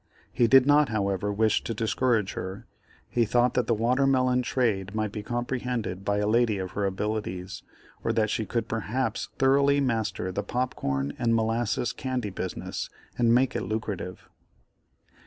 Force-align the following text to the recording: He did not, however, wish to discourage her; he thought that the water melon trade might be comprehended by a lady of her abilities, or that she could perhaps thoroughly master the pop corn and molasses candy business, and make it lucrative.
He 0.31 0.47
did 0.47 0.65
not, 0.65 0.89
however, 0.89 1.31
wish 1.31 1.63
to 1.63 1.75
discourage 1.75 2.33
her; 2.33 2.65
he 3.07 3.23
thought 3.23 3.53
that 3.53 3.67
the 3.67 3.75
water 3.75 4.07
melon 4.07 4.41
trade 4.41 4.95
might 4.95 5.11
be 5.11 5.21
comprehended 5.21 6.03
by 6.03 6.17
a 6.17 6.25
lady 6.27 6.57
of 6.57 6.71
her 6.71 6.87
abilities, 6.87 7.61
or 8.03 8.11
that 8.13 8.31
she 8.31 8.47
could 8.47 8.67
perhaps 8.67 9.29
thoroughly 9.37 9.79
master 9.79 10.31
the 10.31 10.41
pop 10.41 10.73
corn 10.73 11.13
and 11.19 11.35
molasses 11.35 11.93
candy 11.93 12.31
business, 12.31 12.89
and 13.19 13.35
make 13.35 13.55
it 13.55 13.61
lucrative. 13.61 14.27